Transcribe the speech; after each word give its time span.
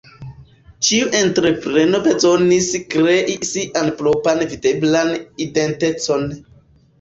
Ĉiu 0.85 1.09
entrepreno 1.17 1.99
bezonis 2.07 2.69
krei 2.95 3.35
sian 3.49 3.91
propran 4.01 4.43
videblan 4.55 5.13
identecon. 5.47 6.27